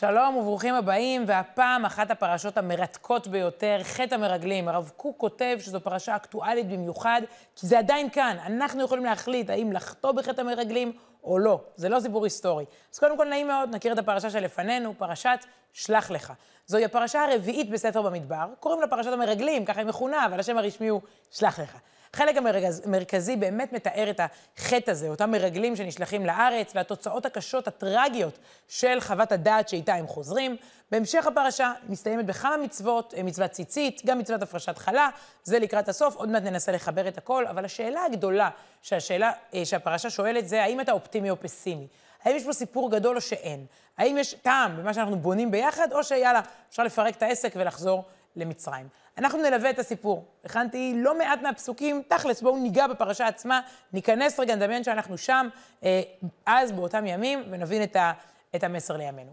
[0.00, 4.68] שלום וברוכים הבאים, והפעם אחת הפרשות המרתקות ביותר, חטא המרגלים.
[4.68, 7.22] הרב קוק כותב שזו פרשה אקטואלית במיוחד,
[7.56, 8.36] כי זה עדיין כאן.
[8.46, 10.92] אנחנו יכולים להחליט האם לחטוא בחטא המרגלים
[11.24, 11.60] או לא.
[11.76, 12.64] זה לא סיפור היסטורי.
[12.92, 15.38] אז קודם כל, נעים מאוד, נכיר את הפרשה שלפנינו, פרשת
[15.72, 16.32] שלח לך.
[16.66, 20.88] זוהי הפרשה הרביעית בספר במדבר, קוראים לה פרשת המרגלים, ככה היא מכונה, אבל השם הרשמי
[20.88, 21.78] הוא שלח לך.
[22.14, 22.36] החלק
[22.84, 24.20] המרכזי באמת מתאר את
[24.56, 30.56] החטא הזה, אותם מרגלים שנשלחים לארץ, והתוצאות הקשות, הטרגיות של חוות הדעת שאיתה הם חוזרים.
[30.90, 35.08] בהמשך הפרשה מסתיימת בכמה מצוות, אה, מצוות ציצית, גם מצוות הפרשת חלה,
[35.44, 38.50] זה לקראת הסוף, עוד מעט ננסה לחבר את הכל, אבל השאלה הגדולה
[38.82, 41.86] שהשאלה, אה, שהפרשה שואלת זה, האם אתה אופטימי או פסימי?
[42.24, 43.66] האם יש פה סיפור גדול או שאין?
[43.98, 48.04] האם יש טעם במה שאנחנו בונים ביחד, או שיאללה, אפשר לפרק את העסק ולחזור
[48.38, 48.88] למצרים.
[49.18, 50.24] אנחנו נלווה את הסיפור.
[50.44, 53.60] הכנתי לא מעט מהפסוקים, תכלס, בואו ניגע בפרשה עצמה,
[53.92, 55.48] ניכנס רגע, נדמיין שאנחנו שם,
[55.84, 56.00] אה,
[56.46, 58.12] אז, באותם ימים, ונבין את, ה,
[58.54, 59.32] את המסר לימינו.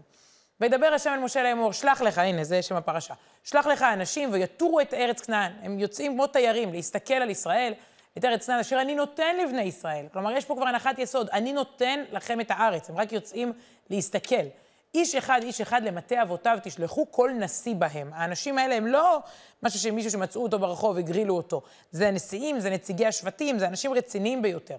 [0.60, 3.14] וידבר השם אל משה לאמור, שלח לך, הנה, זה שם הפרשה.
[3.44, 5.52] שלח לך אנשים ויתורו את ארץ כנען.
[5.62, 7.72] הם יוצאים כמו תיירים להסתכל על ישראל,
[8.18, 10.06] את ארץ כנען, אשר אני נותן לבני ישראל.
[10.12, 12.90] כלומר, יש פה כבר הנחת יסוד, אני נותן לכם את הארץ.
[12.90, 13.52] הם רק יוצאים
[13.90, 14.46] להסתכל.
[14.96, 18.10] איש אחד, איש אחד למטה אבותיו תשלחו כל נשיא בהם.
[18.14, 19.18] האנשים האלה הם לא
[19.62, 21.62] משהו שמישהו שמצאו אותו ברחוב, הגרילו אותו.
[21.90, 24.76] זה הנשיאים, זה נציגי השבטים, זה אנשים רציניים ביותר.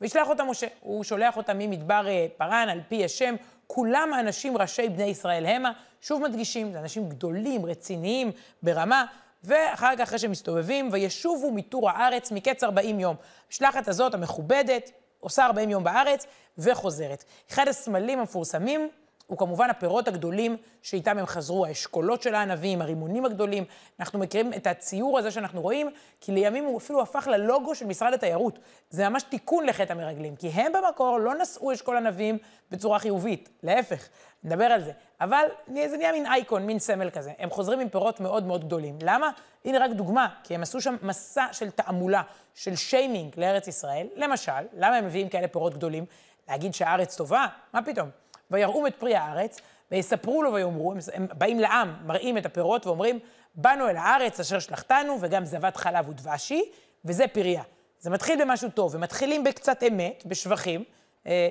[0.00, 3.34] וישלח אותם משה, הוא שולח אותם ממדבר אה, פרן, על פי השם,
[3.66, 5.72] כולם האנשים ראשי בני ישראל המה.
[6.00, 8.30] שוב מדגישים, זה אנשים גדולים, רציניים,
[8.62, 9.04] ברמה,
[9.44, 13.16] ואחר כך, אחרי שהם מסתובבים, וישובו מטור הארץ מקץ 40 יום.
[13.46, 14.90] המשלחת הזאת, המכובדת,
[15.20, 16.26] עושה 40 יום בארץ,
[16.58, 17.24] וחוזרת.
[17.50, 18.88] אחד הסמלים המפורסמים
[19.26, 23.64] הוא כמובן הפירות הגדולים שאיתם הם חזרו, האשכולות של הענבים, הרימונים הגדולים.
[24.00, 25.90] אנחנו מכירים את הציור הזה שאנחנו רואים,
[26.20, 28.58] כי לימים הוא אפילו הפך ללוגו של משרד התיירות.
[28.90, 32.38] זה ממש תיקון לחטא המרגלים, כי הם במקור לא נשאו אשכול ענבים
[32.70, 34.08] בצורה חיובית, להפך,
[34.44, 34.92] נדבר על זה.
[35.20, 37.32] אבל זה נהיה מין אייקון, מין סמל כזה.
[37.38, 38.98] הם חוזרים עם פירות מאוד מאוד גדולים.
[39.02, 39.30] למה?
[39.64, 42.22] הנה רק דוגמה, כי הם עשו שם מסע של תעמולה,
[42.54, 44.06] של שיימינג לארץ ישראל.
[44.16, 46.04] למשל, למה הם מביאים כאלה פירות גדולים?
[46.48, 47.46] להגיד שהארץ טובה?
[47.72, 48.23] מה פתאום?
[48.50, 49.60] ויראום את פרי הארץ,
[49.90, 53.18] ויספרו לו ויאמרו, הם, באים לעם, מראים את הפירות ואומרים,
[53.54, 56.62] באנו אל הארץ אשר שלחתנו, וגם זבת חלב ודבשי,
[57.04, 57.62] וזה פריה.
[57.98, 60.84] זה מתחיל במשהו טוב, ומתחילים בקצת אמת, בשבחים.
[61.26, 61.48] אה,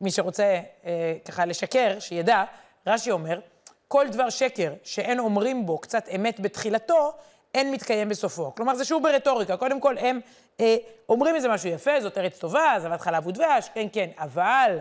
[0.00, 2.44] מי שרוצה אה, ככה לשקר, שידע,
[2.86, 3.40] רש"י אומר,
[3.88, 7.12] כל דבר שקר שאין אומרים בו קצת אמת בתחילתו,
[7.54, 8.54] אין מתקיים בסופו.
[8.54, 9.56] כלומר, זה שוב ברטוריקה.
[9.56, 10.20] קודם כל, הם
[10.60, 10.76] אה,
[11.08, 14.78] אומרים איזה משהו יפה, זאת ארץ טובה, זבת חלב ודבש, כן, כן, אבל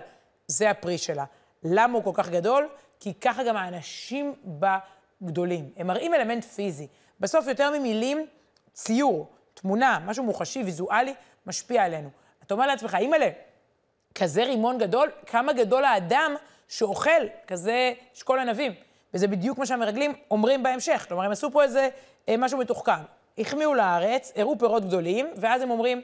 [0.47, 1.25] זה הפרי שלה.
[1.63, 2.69] למה הוא כל כך גדול?
[2.99, 4.77] כי ככה גם האנשים בה
[5.23, 5.69] גדולים.
[5.77, 6.87] הם מראים אלמנט פיזי.
[7.19, 8.25] בסוף יותר ממילים,
[8.73, 11.13] ציור, תמונה, משהו מוחשי, ויזואלי,
[11.45, 12.09] משפיע עלינו.
[12.45, 13.29] אתה אומר לעצמך, אימא'לה,
[14.15, 16.35] כזה רימון גדול, כמה גדול האדם
[16.67, 18.73] שאוכל כזה אשכול ענבים.
[19.13, 21.05] וזה בדיוק מה שהמרגלים אומרים בהמשך.
[21.07, 21.89] כלומר, הם עשו פה איזה
[22.29, 22.91] אה, משהו מתוחכם.
[23.37, 26.01] החמיאו לארץ, הראו פירות גדולים, ואז הם אומרים,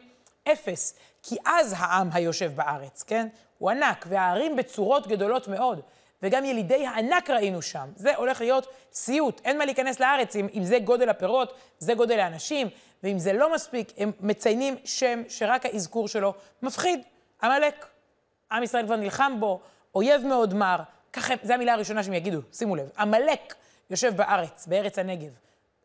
[0.51, 1.00] אפס.
[1.24, 3.28] כי אז העם היושב בארץ, כן?
[3.62, 5.82] הוא ענק, והערים בצורות גדולות מאוד.
[6.24, 7.90] וגם ילידי הענק ראינו שם.
[7.96, 12.20] זה הולך להיות סיוט, אין מה להיכנס לארץ אם, אם זה גודל הפירות, זה גודל
[12.20, 12.68] האנשים,
[13.04, 17.00] ואם זה לא מספיק, הם מציינים שם שרק האזכור שלו מפחיד.
[17.44, 17.86] עמלק.
[18.52, 19.60] עם ישראל כבר נלחם בו,
[19.96, 20.78] אויב מאוד מר.
[21.14, 22.90] ככה, זו המילה הראשונה שהם יגידו, שימו לב.
[22.98, 23.56] עמלק
[23.90, 25.32] יושב בארץ, בארץ הנגב.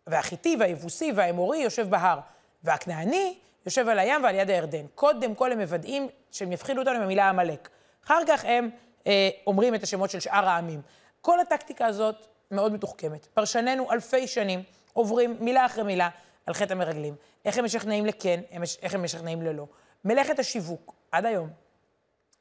[0.07, 2.19] והחיטי והיבוסי והאמורי יושב בהר.
[2.65, 4.87] והכנעני יושב על הים ועל יד הירדן.
[4.94, 7.69] קודם כל הם מוודאים שהם יפחידו אותנו עם המילה עמלק.
[8.05, 8.71] אחר כך הם
[9.06, 10.81] אה, אומרים את השמות של שאר העמים.
[11.21, 13.27] כל הטקטיקה הזאת מאוד מתוחכמת.
[13.27, 14.62] פרשנינו אלפי שנים
[14.93, 16.09] עוברים מילה אחרי מילה
[16.47, 17.15] על חטא המרגלים.
[17.45, 18.41] איך הם משכנעים לכן,
[18.83, 19.66] איך הם משכנעים ללא.
[20.05, 21.49] מלאכת השיווק, עד היום,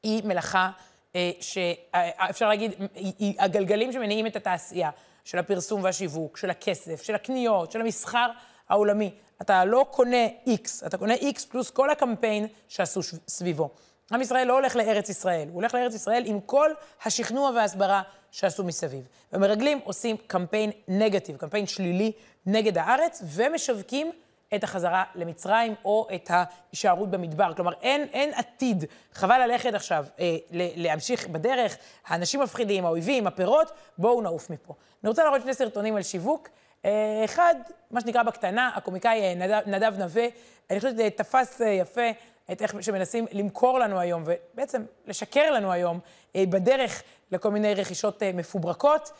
[0.02, 0.70] היא מלאכה
[1.16, 4.90] אה, שאפשר להגיד, היא, היא הגלגלים שמניעים את התעשייה,
[5.26, 8.30] של הפרסום והשיווק, של הכסף, של הקניות, של המסחר
[8.68, 9.14] העולמי.
[9.40, 13.70] אתה לא קונה X, אתה קונה X פלוס כל הקמפיין שעשו סביבו.
[14.12, 16.70] עם ישראל לא הולך לארץ ישראל, הוא הולך לארץ ישראל עם כל
[17.04, 19.08] השכנוע וההסברה שעשו מסביב.
[19.32, 22.12] ומרגלים עושים קמפיין נגטיב, קמפיין שלילי
[22.46, 24.10] נגד הארץ, ומשווקים
[24.54, 27.54] את החזרה למצרים או את ההישארות במדבר.
[27.54, 28.84] כלומר, אין, אין עתיד.
[29.12, 34.74] חבל ללכת עכשיו אה, להמשיך בדרך, האנשים מפחידים, האויבים, הפירות, בואו נעוף מפה.
[35.02, 36.48] אני רוצה להראות שני סרטונים על שיווק.
[36.86, 37.54] אה, אחד,
[37.90, 40.26] מה שנקרא בקטנה, הקומיקאי אה, נדב, נווה,
[40.70, 42.10] אני חושבת שזה תפס אה, יפה
[42.52, 46.00] את איך שמנסים למכור לנו היום, ובעצם לשקר לנו היום,
[46.36, 49.10] בדרך לכל מיני רכישות מפוברקות.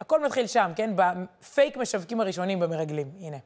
[0.00, 0.90] הכל מתחיל שם, כן?
[0.96, 3.10] בפייק משווקים הראשונים במרגלים.
[3.20, 3.36] הנה.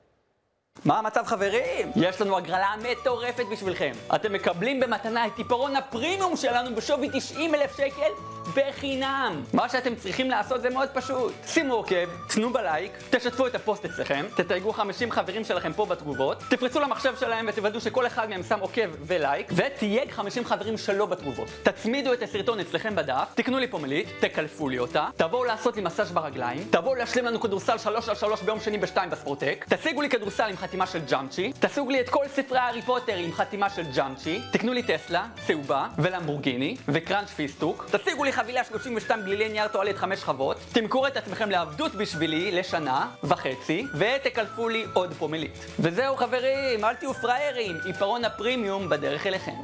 [0.85, 1.93] מה המצב חברים?
[1.97, 3.93] יש לנו הגרלה מטורפת בשבילכם.
[4.15, 8.11] אתם מקבלים במתנה את עיפרון הפרימיום שלנו בשווי 90 אלף שקל
[8.57, 9.43] בחינם.
[9.53, 11.33] מה שאתם צריכים לעשות זה מאוד פשוט.
[11.47, 16.81] שימו עוקב, תנו לייק, תשתפו את הפוסט אצלכם, תתייגו 50 חברים שלכם פה בתגובות, תפרצו
[16.81, 21.49] למחשב שלהם ותוודאו שכל אחד מהם שם עוקב ולייק, ותייג 50 חברים שלו בתגובות.
[21.63, 26.13] תצמידו את הסרטון אצלכם בדף, תקנו לי פומלית, תקלפו לי אותה, תבואו לעשות לי מסאז'
[26.13, 30.49] ברגליים, תבואו להשלים לנו כדורסל 3 על 3 ביום שני ב-2 בספורטק, תשיגו לי כדורסל
[30.49, 34.43] עם חתימה של ג'אמצ'י, תשיגו לי את כל ספרי הארי פוטר עם חתימה של ג'אמצ'י,
[34.53, 40.19] תקנו לי טסלה, צהובה ולמבורגיני וקראנץ' פיסטוק, תשיגו לי חבילה 32 גלילי נייר טואלט 5
[40.21, 45.53] שכבות, תמכרו את עצמכם לעבדות בשבילי לשנה וחצי, ותקלפו לי עוד פומלית.
[45.81, 49.63] וזהו חברים, אל תהיו פראיירים, עיפרון הפרימיום בדרך אליכם.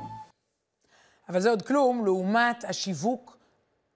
[1.28, 3.38] אבל זה עוד כלום לעומת השיווק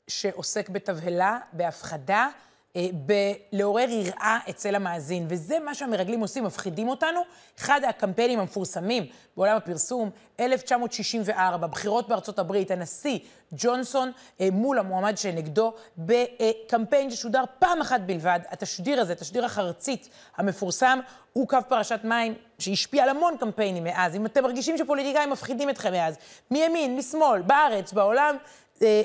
[0.08, 2.28] שעוסק בתבהלה, בהפחדה.
[2.76, 7.20] אה, בלעורר יראה אצל המאזין, וזה מה שהמרגלים עושים, מפחידים אותנו.
[7.58, 10.10] אחד הקמפיינים המפורסמים בעולם הפרסום,
[10.40, 13.18] 1964, בחירות בארצות הברית, הנשיא
[13.52, 18.40] ג'ונסון אה, מול המועמד שנגדו, בקמפיין ששודר פעם אחת בלבד.
[18.48, 21.00] התשדיר הזה, תשדיר החרצית המפורסם,
[21.32, 24.16] הוא קו פרשת מים שהשפיע על המון קמפיינים מאז.
[24.16, 26.16] אם אתם מרגישים שפוליטיקאים מפחידים אתכם מאז,
[26.50, 28.36] מימין, משמאל, בארץ, בעולם,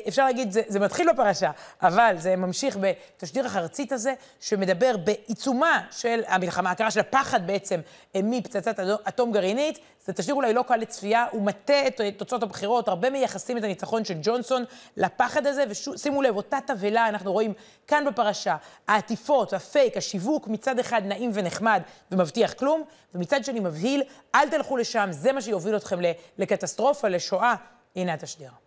[0.08, 1.52] אפשר להגיד, זה, זה מתחיל בפרשה,
[1.82, 7.80] אבל זה ממשיך בתשדיר החרצית הזה, שמדבר בעיצומה של המלחמה הקרה, של הפחד בעצם
[8.16, 9.80] אה, מפצצת אטום גרעינית.
[10.06, 14.06] זה תשדיר אולי לא קל לצפייה, הוא מטה את תוצאות הבחירות, הרבה מייחסים את הניצחון
[14.06, 14.64] של ג'ונסון
[14.98, 17.54] לפחד הזה, ושימו לב, אותה תבהלה אנחנו רואים
[17.88, 18.56] כאן בפרשה,
[18.88, 21.82] העטיפות, הפייק, השיווק, מצד אחד נעים ונחמד
[22.12, 22.84] ומבטיח כלום,
[23.16, 24.04] ומצד שני מבהיל,
[24.36, 26.00] אל תלכו לשם, זה מה שיוביל אתכם
[26.38, 27.56] לקטסטרופה, לשואה.
[27.96, 28.67] הנה התשדיר.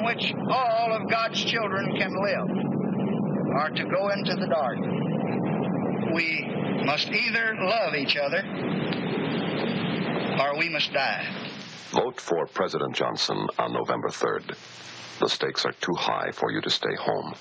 [0.00, 2.48] in which all of God's children can live,
[3.54, 4.78] are to go into the dark.
[6.14, 6.46] We
[6.84, 8.42] must either love each other
[10.40, 11.26] or we must die.
[11.90, 14.56] Vote for President Johnson on November 3rd.
[15.18, 17.34] The stakes are too high for you to stay home.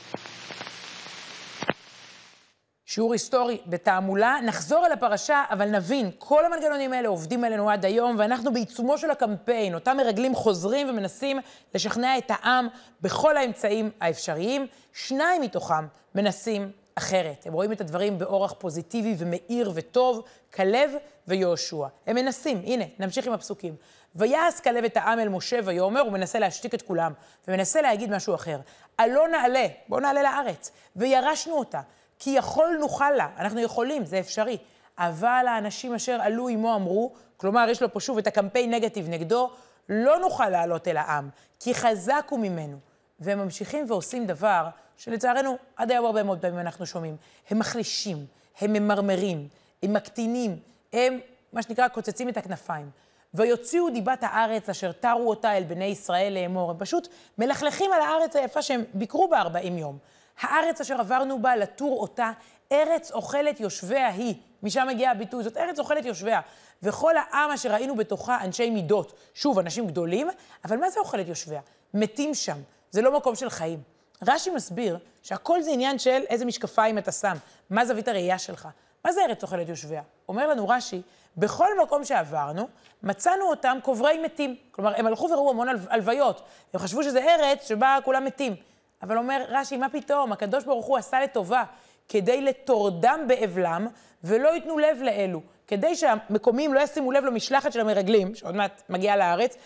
[2.89, 4.37] שיעור היסטורי בתעמולה.
[4.43, 9.11] נחזור אל הפרשה, אבל נבין, כל המנגנונים האלה עובדים עלינו עד היום, ואנחנו בעיצומו של
[9.11, 9.73] הקמפיין.
[9.73, 11.39] אותם מרגלים חוזרים ומנסים
[11.75, 12.67] לשכנע את העם
[13.01, 14.67] בכל האמצעים האפשריים.
[14.93, 17.45] שניים מתוכם מנסים אחרת.
[17.45, 20.91] הם רואים את הדברים באורח פוזיטיבי ומאיר וטוב, כלב
[21.27, 21.87] ויהושע.
[22.07, 23.75] הם מנסים, הנה, נמשיך עם הפסוקים.
[24.15, 27.13] ויעש כלב את העם אל משה ויאמר, הוא מנסה להשתיק את כולם,
[27.47, 28.59] ומנסה להגיד משהו אחר.
[28.97, 31.81] עלו נעלה, בואו נעלה לארץ, וירשנו אותה.
[32.19, 34.57] כי יכול נוכל לה, אנחנו יכולים, זה אפשרי.
[34.97, 39.51] אבל האנשים אשר עלו עמו אמרו, כלומר, יש לו פה שוב את הקמפיין נגטיב נגדו,
[39.89, 41.29] לא נוכל לעלות אל העם,
[41.59, 42.77] כי חזק הוא ממנו.
[43.19, 44.67] והם ממשיכים ועושים דבר
[44.97, 47.15] שלצערנו, עד היום הרבה מאוד פעמים אנחנו שומעים.
[47.49, 48.25] הם מחלישים,
[48.61, 49.47] הם ממרמרים,
[49.83, 50.59] הם מקטינים,
[50.93, 51.19] הם,
[51.53, 52.89] מה שנקרא, קוצצים את הכנפיים.
[53.33, 56.71] ויוציאו דיבת הארץ אשר תרו אותה אל בני ישראל לאמור.
[56.71, 59.97] הם פשוט מלכלכים על הארץ היפה שהם ביקרו בה 40 יום.
[60.41, 62.31] הארץ אשר עברנו בה לתור אותה,
[62.71, 64.35] ארץ אוכלת יושביה היא.
[64.63, 66.41] משם מגיע הביטוי, זאת ארץ אוכלת יושביה.
[66.83, 69.13] וכל העם אשר ראינו בתוכה אנשי מידות.
[69.33, 70.27] שוב, אנשים גדולים,
[70.65, 71.61] אבל מה זה אוכלת יושביה?
[71.93, 72.57] מתים שם,
[72.91, 73.79] זה לא מקום של חיים.
[74.27, 77.37] רש"י מסביר שהכל זה עניין של איזה משקפיים אתה שם,
[77.69, 78.67] מה זווית הראייה שלך.
[79.05, 80.01] מה זה ארץ אוכלת יושביה?
[80.29, 81.01] אומר לנו רש"י,
[81.37, 82.67] בכל מקום שעברנו,
[83.03, 84.55] מצאנו אותם קוברי מתים.
[84.71, 86.41] כלומר, הם הלכו וראו המון הלוויות.
[86.73, 88.55] הם חשבו שזה ארץ שבה כולם מתים.
[89.01, 90.31] אבל אומר רש"י, מה פתאום?
[90.31, 91.63] הקדוש ברוך הוא עשה לטובה,
[92.09, 93.87] כדי לטורדם באבלם,
[94.23, 95.41] ולא ייתנו לב לאלו.
[95.67, 99.57] כדי שהמקומיים לא ישימו לב למשלחת של המרגלים, שעוד מעט מגיעה לארץ,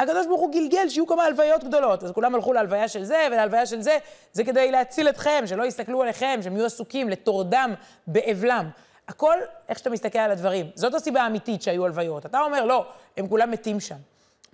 [0.00, 2.02] הקדוש ברוך הוא גלגל שיהיו כמה הלוויות גדולות.
[2.02, 3.98] אז כולם הלכו להלוויה של זה ולהלוויה של זה,
[4.32, 7.74] זה כדי להציל אתכם, שלא יסתכלו עליכם, שהם יהיו עסוקים, לטורדם
[8.06, 8.70] באבלם.
[9.08, 9.36] הכל,
[9.68, 10.70] איך שאתה מסתכל על הדברים.
[10.74, 12.26] זאת הסיבה האמיתית שהיו הלוויות.
[12.26, 13.96] אתה אומר, לא, הם כולם מתים שם.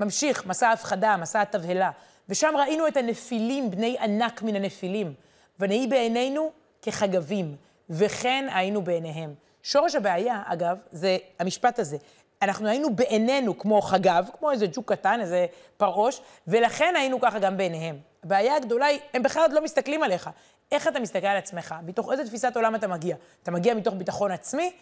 [0.01, 1.91] ממשיך, מסע ההפחדה, מסע התבהלה.
[2.29, 5.15] ושם ראינו את הנפילים, בני ענק מן הנפילים.
[5.61, 6.51] ונהי בעינינו
[6.83, 7.57] כחגבים,
[7.91, 9.35] וכן היינו בעיניהם.
[9.63, 11.97] שורש הבעיה, אגב, זה המשפט הזה.
[12.43, 17.57] אנחנו היינו בעינינו כמו חגב, כמו איזה ג'וק קטן, איזה פרעוש, ולכן היינו ככה גם
[17.57, 17.99] בעיניהם.
[18.25, 20.31] הבעיה הגדולה היא, הם בכלל עוד לא מסתכלים עליך.
[20.73, 21.75] איך אתה מסתכל על עצמך?
[21.83, 23.17] מתוך איזה תפיסת עולם אתה מגיע?
[23.43, 24.73] אתה מגיע מתוך ביטחון עצמי?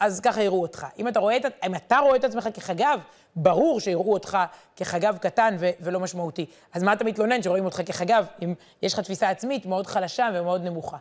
[0.00, 0.86] אז ככה יראו אותך.
[0.98, 3.00] אם אתה רואה את, אם אתה רואה את עצמך כחגב,
[3.36, 4.38] ברור שיראו אותך
[4.76, 6.46] כחגב קטן ו- ולא משמעותי.
[6.72, 10.64] אז מה אתה מתלונן שרואים אותך כחגב, אם יש לך תפיסה עצמית מאוד חלשה ומאוד
[10.64, 10.96] נמוכה?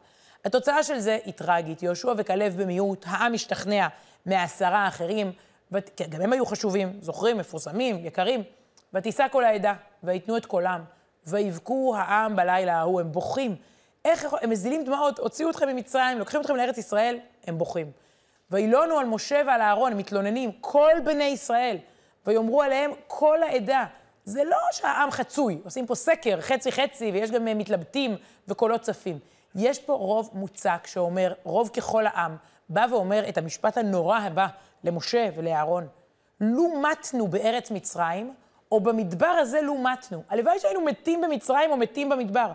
[0.46, 1.84] התוצאה של זה היא טרגית.
[1.84, 3.88] יהושע וכלב במיעוט, העם משתכנע
[4.26, 5.32] מהעשרה האחרים,
[5.72, 6.02] ות...
[6.10, 8.44] גם הם היו חשובים, זוכרים, מפורסמים, יקרים.
[8.94, 9.74] ותישא כל העדה,
[10.04, 10.84] ויתנו את קולם,
[11.28, 13.56] ויבכו העם בלילה ההוא, הם בוכים.
[14.06, 17.92] איך הם מזילים דמעות, הוציאו אתכם ממצרים, לוקחים אתכם לארץ ישראל, הם בוכים.
[18.54, 21.78] וילונו על משה ועל אהרון, הם מתלוננים, כל בני ישראל,
[22.28, 23.86] ויאמרו עליהם כל העדה.
[24.26, 28.16] זה לא שהעם חצוי, עושים פה סקר, חצי-חצי, ויש גם מתלבטים
[28.48, 29.20] וקולות צפים.
[29.56, 32.36] יש פה רוב מוצק שאומר, רוב ככל העם,
[32.70, 34.48] בא ואומר את המשפט הנורא הבא
[34.84, 35.88] למשה ולאהרון.
[36.42, 38.34] לו מתנו בארץ מצרים,
[38.72, 40.24] או במדבר הזה לו מתנו.
[40.30, 42.52] הלוואי שהיינו מתים במצרים או מתים במדבר.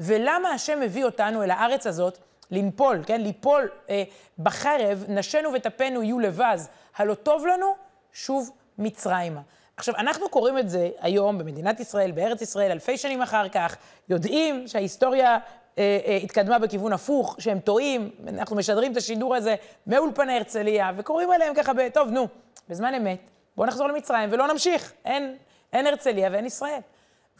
[0.00, 2.18] ולמה השם מביא אותנו אל הארץ הזאת
[2.50, 3.20] לנפול, כן?
[3.20, 4.02] ליפול אה,
[4.38, 7.74] בחרב, נשינו וטפנו יהיו לבז, הלא טוב לנו,
[8.12, 9.40] שוב מצרימה.
[9.76, 13.76] עכשיו, אנחנו קוראים את זה היום במדינת ישראל, בארץ ישראל, אלפי שנים אחר כך,
[14.08, 15.38] יודעים שההיסטוריה
[15.78, 19.54] אה, אה, התקדמה בכיוון הפוך, שהם טועים, אנחנו משדרים את השידור הזה
[19.86, 22.28] מאולפני הרצליה, וקוראים עליהם ככה, ב, טוב, נו,
[22.68, 25.36] בזמן אמת, בואו נחזור למצרים ולא נמשיך, אין,
[25.72, 26.80] אין הרצליה ואין ישראל.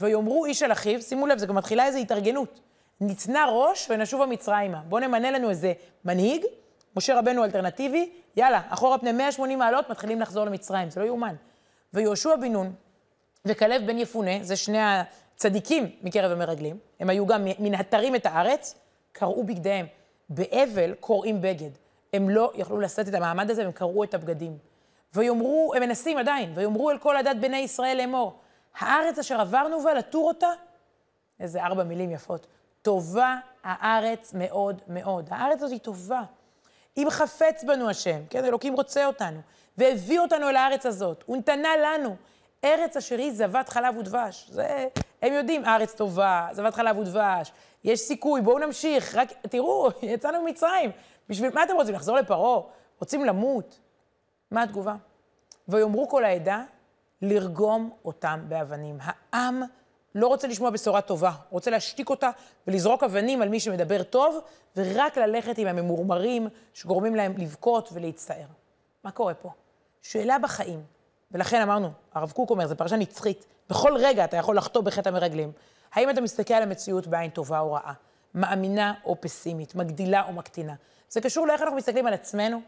[0.00, 2.60] ויאמרו איש אל אחיו, שימו לב, זה גם מתחילה איזו התארגנות.
[3.00, 4.82] ניתנה ראש ונשובה מצרימה.
[4.88, 5.72] בואו נמנה לנו איזה
[6.04, 6.44] מנהיג,
[6.96, 11.34] משה רבנו אלטרנטיבי, יאללה, אחורה פני 180 מעלות, מתחילים לחזור למצרים, זה לא יאומן.
[11.94, 12.72] ויהושע בן נון
[13.44, 18.74] וכלב בן יפונה, זה שני הצדיקים מקרב המרגלים, הם היו גם מנהתרים את הארץ,
[19.12, 19.86] קרעו בגדיהם.
[20.30, 21.70] באבל קורעים בגד.
[22.12, 24.58] הם לא יכלו לשאת את המעמד הזה, והם קרעו את הבגדים.
[25.14, 28.38] ויאמרו, הם מנסים עדיין, ויאמרו אל כל עדת בני ישראל לאמור,
[28.78, 30.48] הארץ אשר עברנו בה, לתור אותה,
[31.40, 32.46] איזה ארבע מילים יפות,
[32.82, 35.28] טובה הארץ מאוד מאוד.
[35.30, 36.22] הארץ הזאת היא טובה.
[36.96, 39.40] אם חפץ בנו השם, כן, אלוקים רוצה אותנו,
[39.78, 42.16] והביא אותנו אל הארץ הזאת, הוא נתנה לנו
[42.64, 44.50] ארץ אשר היא זבת חלב ודבש.
[44.50, 44.88] זה,
[45.22, 47.52] הם יודעים, ארץ טובה, זבת חלב ודבש,
[47.84, 50.90] יש סיכוי, בואו נמשיך, רק תראו, יצאנו ממצרים.
[51.28, 52.60] בשביל מה אתם רוצים, לחזור לפרעה?
[52.98, 53.78] רוצים למות?
[54.50, 54.94] מה התגובה?
[55.68, 56.62] ויאמרו כל העדה,
[57.22, 58.98] לרגום אותם באבנים.
[59.00, 59.62] העם
[60.14, 62.30] לא רוצה לשמוע בשורה טובה, רוצה להשתיק אותה
[62.66, 64.40] ולזרוק אבנים על מי שמדבר טוב,
[64.76, 68.46] ורק ללכת עם הממורמרים שגורמים להם לבכות ולהצטער.
[69.04, 69.50] מה קורה פה?
[70.02, 70.82] שאלה בחיים,
[71.30, 75.52] ולכן אמרנו, הרב קוק אומר, זו פרשה נצחית, בכל רגע אתה יכול לחטוא בחטא המרגלים.
[75.92, 77.92] האם אתה מסתכל על המציאות בעין טובה או רעה,
[78.34, 80.74] מאמינה או פסימית, מגדילה או מקטינה?
[81.08, 82.60] זה קשור לאיך אנחנו מסתכלים על עצמנו,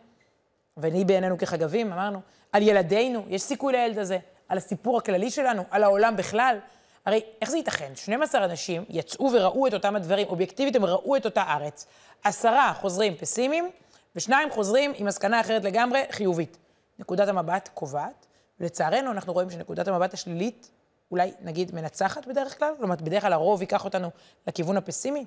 [0.77, 2.21] ואני בעינינו כחגבים, אמרנו,
[2.53, 4.19] על ילדינו, יש סיכוי לילד הזה,
[4.49, 6.59] על הסיפור הכללי שלנו, על העולם בכלל.
[7.07, 7.93] הרי איך זה ייתכן?
[7.95, 11.87] 12 אנשים יצאו וראו את אותם הדברים, אובייקטיבית הם ראו את אותה ארץ,
[12.25, 13.71] עשרה חוזרים פסימיים,
[14.17, 16.59] ושניים חוזרים עם מסקנה אחרת לגמרי, חיובית.
[16.99, 18.27] נקודת המבט קובעת,
[18.61, 20.71] ולצערנו אנחנו רואים שנקודת המבט השלילית
[21.11, 24.11] אולי נגיד מנצחת בדרך כלל, כלומר בדרך כלל הרוב ייקח אותנו
[24.47, 25.25] לכיוון הפסימי.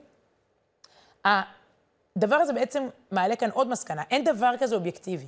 [1.25, 5.27] הדבר הזה בעצם מעלה כאן עוד מסקנה, אין דבר כזה אובייקטיבי.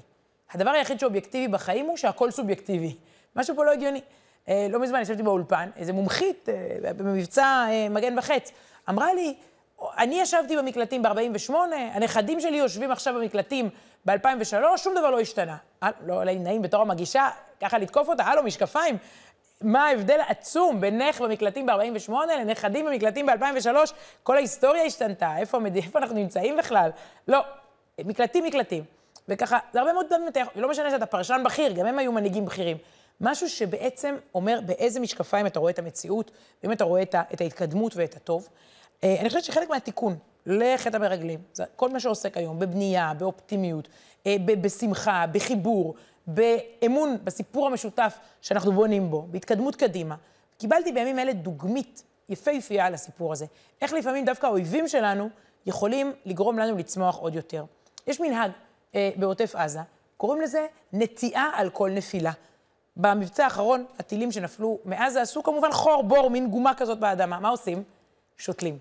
[0.52, 2.96] הדבר היחיד שאובייקטיבי בחיים הוא שהכל סובייקטיבי.
[3.36, 4.02] משהו פה לא הגיוני.
[4.50, 8.52] אה, לא מזמן ישבתי באולפן, איזו מומחית אה, במבצע אה, מגן וחץ,
[8.90, 9.36] אמרה לי,
[9.98, 11.54] אני ישבתי במקלטים ב-48,
[11.94, 13.70] הנכדים שלי יושבים עכשיו במקלטים
[14.06, 15.58] ב-2003, שום דבר לא השתנה.
[16.06, 17.30] לא לי נעים בתור המגישה,
[17.62, 18.98] ככה לתקוף אותה, הלו, משקפיים.
[19.62, 23.94] מה ההבדל העצום בינך במקלטים ב-48 לנכדים במקלטים ב-2003?
[24.24, 26.90] כל ההיסטוריה השתנתה, איפה, איפה אנחנו נמצאים בכלל?
[27.28, 27.40] לא,
[28.06, 28.84] מקלטים, מקלטים.
[29.30, 32.78] וככה, זה הרבה מאוד פעמים, לא משנה שאתה פרשן בכיר, גם הם היו מנהיגים בכירים.
[33.22, 36.32] משהו שבעצם אומר באיזה משקפיים אתה רואה את המציאות,
[36.64, 38.48] ואם אתה רואה את, את ההתקדמות ואת הטוב.
[39.04, 43.88] אה, אני חושבת שחלק מהתיקון לחטא המרגלים, זה כל מה שעוסק היום, בבנייה, באופטימיות,
[44.28, 45.96] אה, בשמחה, בחיבור,
[46.28, 50.16] באמון, בסיפור המשותף שאנחנו בונים בו, בהתקדמות קדימה.
[50.58, 53.46] קיבלתי בימים אלה דוגמית יפהפייה לסיפור הזה.
[53.82, 55.30] איך לפעמים דווקא האויבים שלנו
[55.66, 57.66] יכולים לגרום לנו לצמוח עוד יותר.
[58.08, 58.52] יש מנהג
[58.96, 59.80] אה, בעוטף עזה,
[60.18, 62.32] קוראים לזה נטיעה על כל נפילה.
[62.98, 67.40] במבצע האחרון, הטילים שנפלו מעזה עשו כמובן חור, בור, מין גומה כזאת באדמה.
[67.40, 67.84] מה עושים?
[68.38, 68.78] שותלים.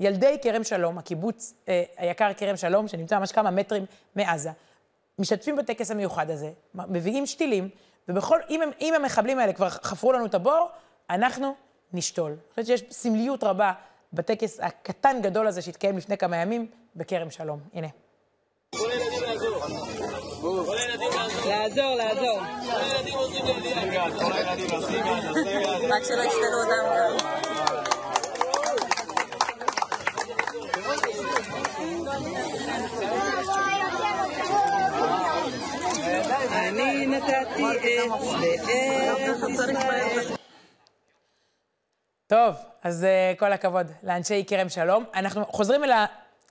[0.00, 3.86] ילדי כרם שלום, הקיבוץ אה, היקר כרם שלום, שנמצא ממש כמה מטרים
[4.16, 4.50] מעזה,
[5.18, 7.68] משתתפים בטקס המיוחד הזה, מביאים שתילים,
[8.08, 10.68] ובכל, אם, הם, אם המחבלים האלה כבר חפרו לנו את הבור,
[11.10, 11.54] אנחנו
[11.92, 12.30] נשתול.
[12.30, 13.72] אני חושבת שיש סמליות רבה
[14.12, 17.60] בטקס הקטן גדול הזה שהתקיים לפני כמה ימים בכרם שלום.
[17.74, 17.88] הנה.
[21.50, 22.40] לעזור, לעזור.
[25.90, 26.84] רק שלא ישתלו אותם.
[42.26, 45.04] טוב, אז uh, כל הכבוד לאנשי כרם שלום.
[45.14, 45.84] אנחנו חוזרים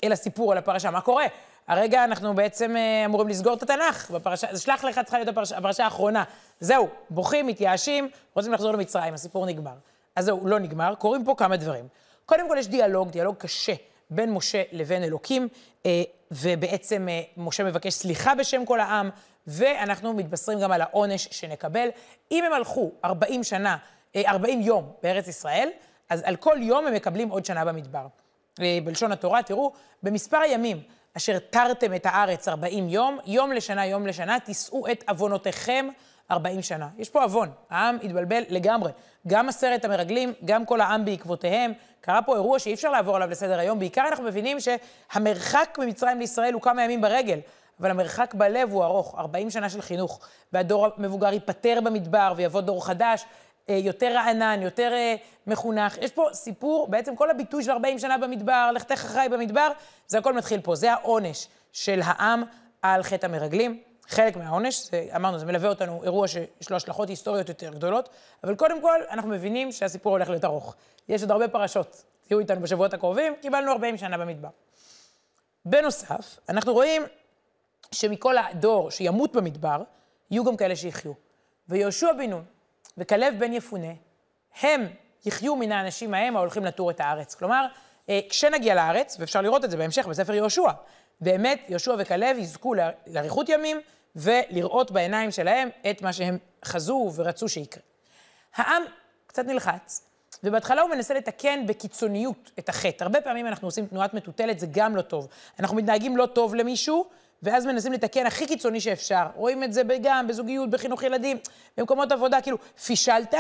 [0.04, 0.92] אל הסיפור, אל הפרשה.
[0.92, 1.26] מה קורה?
[1.70, 5.58] הרגע אנחנו בעצם uh, אמורים לסגור את התנ"ך בפרשה, זה שלח לך צריכה להיות הפרשה,
[5.58, 6.24] הפרשה האחרונה.
[6.60, 9.74] זהו, בוכים, מתייאשים, רוצים לחזור למצרים, הסיפור נגמר.
[10.16, 11.88] אז זהו, לא נגמר, קורים פה כמה דברים.
[12.26, 13.74] קודם כל יש דיאלוג, דיאלוג קשה
[14.10, 15.48] בין משה לבין אלוקים,
[15.86, 19.10] אה, ובעצם אה, משה מבקש סליחה בשם כל העם,
[19.48, 21.90] ואנחנו מתבשרים גם על העונש שנקבל.
[22.32, 23.78] אם הם הלכו 40 שנה,
[24.16, 25.70] אה, 40 יום בארץ ישראל,
[26.10, 28.08] אז על כל יום הם מקבלים עוד שנה במדבר.
[28.62, 29.72] אה, בלשון התורה, תראו,
[30.04, 30.82] במספר הימים
[31.20, 35.88] אשר תרתם את הארץ 40 יום, יום לשנה, יום לשנה, תישאו את עוונותיכם
[36.32, 36.88] 40 שנה.
[36.98, 38.92] יש פה עוון, העם התבלבל לגמרי.
[39.28, 41.74] גם עשרת המרגלים, גם כל העם בעקבותיהם.
[42.02, 43.80] קרה פה אירוע שאי אפשר לעבור עליו לסדר היום.
[43.80, 47.40] בעיקר אנחנו מבינים שהמרחק ממצרים לישראל הוא כמה ימים ברגל,
[47.80, 50.20] אבל המרחק בלב הוא ארוך, 40 שנה של חינוך.
[50.54, 53.26] והדור המבוגר ייפטר במדבר ויבוא דור חדש,
[53.74, 55.16] יותר רענן, יותר אה,
[55.48, 55.98] מחונך.
[55.98, 59.72] יש פה סיפור, בעצם כל הביטוי של 40 שנה במדבר, לכתך אחריי במדבר,
[60.08, 60.76] זה הכל מתחיל פה.
[60.76, 62.44] זה העונש של העם
[62.82, 63.84] על חטא המרגלים.
[64.08, 68.10] חלק מהעונש, זה, אמרנו, זה מלווה אותנו אירוע שיש לו השלכות היסטוריות יותר גדולות,
[68.44, 70.76] אבל קודם כל, אנחנו מבינים שהסיפור הולך להיות ארוך.
[71.10, 74.50] יש עוד הרבה פרשות, תהיו איתנו בשבועות הקרובים, קיבלנו 40 שנה במדבר.
[75.66, 77.02] בנוסף, אנחנו רואים
[77.92, 79.84] שמכל הדור שימות במדבר,
[80.32, 81.12] יהיו גם כאלה שיחיו.
[81.70, 82.44] ויהושע בן נון
[83.00, 83.92] וכלב בן יפונה,
[84.62, 84.88] הם
[85.26, 87.36] יחיו מן האנשים ההם ההולכים לטור את הארץ.
[87.36, 87.66] כלומר,
[88.10, 90.72] אה, כשנגיע לארץ, ואפשר לראות את זה בהמשך בספר יהושע,
[91.22, 92.74] באמת יהושע וכלב יזכו
[93.08, 93.82] לאריכות ימים
[94.16, 97.84] ולראות בעיניים שלהם את מה שהם חזו ורצו שיקרה.
[98.56, 98.84] העם
[99.28, 100.06] קצת נלחץ,
[100.44, 103.04] ובהתחלה הוא מנסה לתקן בקיצוניות את החטא.
[103.04, 105.28] הרבה פעמים אנחנו עושים תנועת מטוטלת, זה גם לא טוב.
[105.60, 107.06] אנחנו מתנהגים לא טוב למישהו,
[107.44, 109.28] ואז מנסים לתקן הכי קיצוני שאפשר.
[109.36, 111.38] רואים את זה גם בזוגיות, בחינוך ילדים,
[111.78, 113.36] במקומות עבודה, כאילו, פישלת,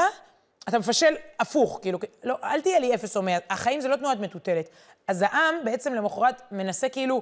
[0.69, 4.19] אתה מפשל הפוך, כאילו, לא, אל תהיה לי אפס או מאה, החיים זה לא תנועת
[4.19, 4.69] מטוטלת.
[5.07, 7.21] אז העם בעצם למחרת מנסה כאילו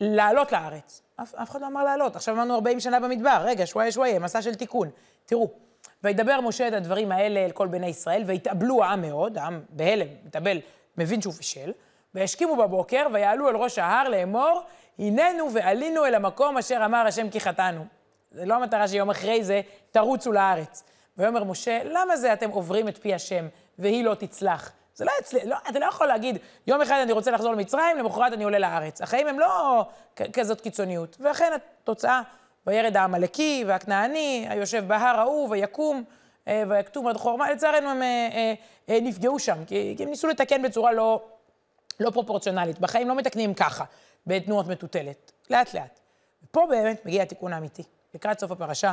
[0.00, 1.02] לעלות לארץ.
[1.22, 2.16] אף, אף אחד לא אמר לעלות.
[2.16, 4.90] עכשיו אמרנו 40 שנה במדבר, רגע, שוואיה שוואיה, מסע של תיקון.
[5.26, 5.50] תראו,
[6.04, 10.60] וידבר משה את הדברים האלה אל כל בני ישראל, והתאבלו העם מאוד, העם בהלם, מתאבל,
[10.98, 11.72] מבין שהוא פישל,
[12.14, 14.62] וישכימו בבוקר, ויעלו אל ראש ההר לאמור,
[14.98, 17.84] הננו ועלינו אל המקום אשר אמר השם כי חטאנו.
[18.32, 20.84] זה לא המטרה שיום אחרי זה תרוצו לארץ.
[21.18, 23.46] ויאמר משה, למה זה אתם עוברים את פי השם,
[23.78, 24.72] והיא לא תצלח?
[24.94, 28.32] זה לא אצלי, לא, אתה לא יכול להגיד, יום אחד אני רוצה לחזור למצרים, למחרת
[28.32, 29.02] אני עולה לארץ.
[29.02, 29.84] החיים הם לא
[30.32, 31.16] כזאת קיצוניות.
[31.20, 32.22] ואכן התוצאה,
[32.66, 36.04] וירד העמלקי והכנעני, היושב בהר ההוא, ויקום,
[36.48, 38.54] אה, ויקטום עד חורמה, לצערנו הם אה,
[38.88, 41.22] אה, נפגעו שם, כי הם ניסו לתקן בצורה לא,
[42.00, 42.78] לא פרופורציונלית.
[42.78, 43.84] בחיים לא מתקנים ככה,
[44.26, 46.00] בתנועות מטוטלת, לאט לאט.
[46.44, 47.82] ופה באמת מגיע התיקון האמיתי.
[48.14, 48.92] לקראת סוף הפרשה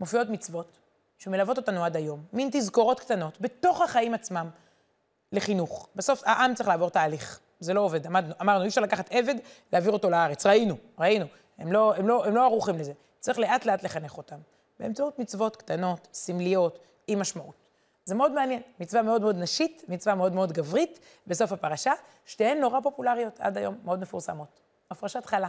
[0.00, 0.78] מופיעות מצוות
[1.18, 4.50] שמלוות אותנו עד היום, מין תזכורות קטנות, בתוך החיים עצמם.
[5.32, 5.88] לחינוך.
[5.96, 8.06] בסוף העם צריך לעבור תהליך, זה לא עובד.
[8.06, 9.34] אמרנו, אמרנו אי אפשר לקחת עבד,
[9.72, 10.46] להעביר אותו לארץ.
[10.46, 11.26] ראינו, ראינו.
[11.58, 12.92] הם לא, הם, לא, הם לא ערוכים לזה.
[13.20, 14.36] צריך לאט לאט לחנך אותם.
[14.80, 17.65] באמצעות מצוות קטנות, סמליות, עם משמעות.
[18.06, 18.62] זה מאוד מעניין.
[18.80, 21.92] מצווה מאוד מאוד נשית, מצווה מאוד מאוד גברית, בסוף הפרשה.
[22.26, 24.60] שתיהן נורא פופולריות עד היום, מאוד מפורסמות.
[24.90, 25.48] הפרשת חלה.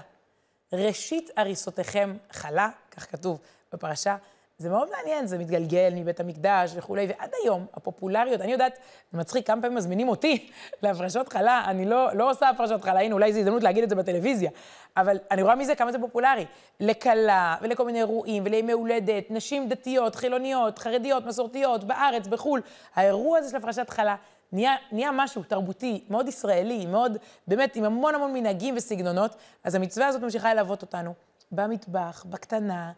[0.73, 3.39] ראשית הריסותיכם חלה, כך כתוב
[3.73, 4.15] בפרשה.
[4.59, 8.79] זה מאוד מעניין, זה מתגלגל מבית המקדש וכולי, ועד היום הפופולריות, אני יודעת,
[9.11, 10.49] זה מצחיק, כמה פעמים מזמינים אותי
[10.83, 13.95] להפרשות חלה, אני לא, לא עושה הפרשות חלה, הנה, אולי זו הזדמנות להגיד את זה
[13.95, 14.51] בטלוויזיה,
[14.97, 16.45] אבל אני רואה מזה כמה זה פופולרי.
[16.79, 22.61] לכלה, ולכל מיני אירועים, ולימי הולדת, נשים דתיות, חילוניות, חרדיות, מסורתיות, בארץ, בחו"ל.
[22.95, 24.15] האירוע הזה של הפרשת חלה
[24.51, 27.17] נהיה, נהיה משהו תרבותי, מאוד ישראלי, מאוד,
[27.47, 31.13] באמת, עם המון המון מנהגים וסגנונות, אז המצווה הזאת ממשיכה ללוות אותנו.
[31.51, 32.91] במטבח, בקטנה,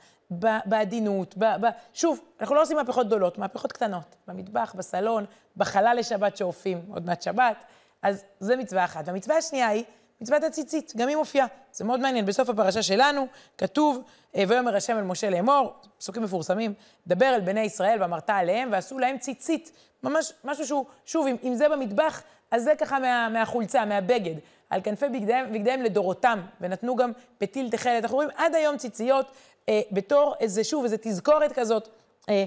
[0.66, 1.68] בעדינות, ב, ב...
[1.94, 4.16] שוב, אנחנו לא עושים מהפכות גדולות, מהפכות קטנות.
[4.28, 5.26] במטבח, בסלון,
[5.58, 7.64] בחלל לשבת שאופים, עוד מעט שבת.
[8.02, 9.04] אז זה מצווה אחת.
[9.08, 9.84] והמצווה השנייה היא
[10.22, 11.48] מצוות הציצית, גם היא מופיעה.
[11.72, 12.26] זה מאוד מעניין.
[12.26, 14.04] בסוף הפרשה שלנו כתוב,
[14.36, 16.74] אה, ויאמר השם אל משה לאמור, פסוקים מפורסמים,
[17.08, 19.72] דבר אל בני ישראל ואמרת עליהם, ועשו להם ציצית.
[20.04, 24.36] ממש משהו שהוא, שוב, אם, אם זה במטבח, אז זה ככה מה, מהחולצה, מהבגד.
[24.70, 28.04] על כנפי בגדיהם, בגדיהם לדורותם, ונתנו גם פתיל תכלת.
[28.04, 29.32] אנחנו רואים עד היום ציציות
[29.70, 31.90] אה, בתור איזה, שוב, איזה תזכורת כזאת,
[32.30, 32.46] אה,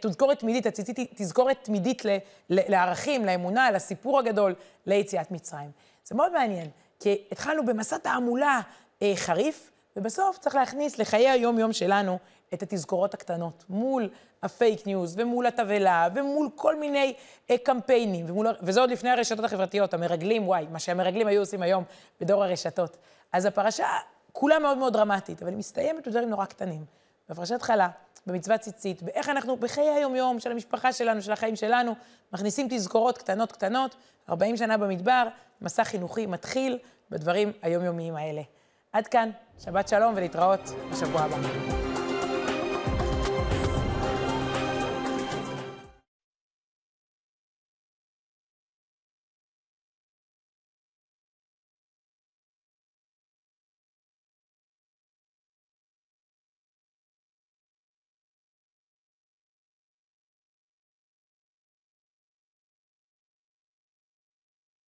[0.00, 2.08] תזכורת תמידית, הציצית היא תזכורת תמידית ל,
[2.50, 4.54] ל, לערכים, לאמונה, לסיפור הגדול,
[4.86, 5.70] ליציאת מצרים.
[6.04, 6.68] זה מאוד מעניין,
[7.00, 8.60] כי התחלנו במסע תעמולה
[9.02, 12.18] אה, חריף, ובסוף צריך להכניס לחיי היום-יום שלנו
[12.54, 14.08] את התזכורות הקטנות, מול
[14.46, 17.14] הפייק ניוז, ומול התבהלה, ומול כל מיני
[17.50, 21.84] אה, קמפיינים, ומול, וזה עוד לפני הרשתות החברתיות, המרגלים, וואי, מה שהמרגלים היו עושים היום
[22.20, 22.96] בדור הרשתות.
[23.32, 23.88] אז הפרשה
[24.32, 26.84] כולה מאוד מאוד דרמטית, אבל היא מסתיימת בדברים נורא קטנים.
[27.28, 27.88] בפרשת חלה,
[28.26, 31.92] במצוות ציצית, באיך אנחנו בחיי היום-יום של המשפחה שלנו, של החיים שלנו,
[32.32, 33.96] מכניסים תזכורות קטנות קטנות,
[34.28, 35.28] 40 שנה במדבר,
[35.60, 36.78] מסע חינוכי מתחיל
[37.10, 38.42] בדברים היומיומיים האלה.
[38.92, 39.30] עד כאן,
[39.64, 40.60] שבת שלום ולהתראות
[40.92, 41.85] בשבוע הבא.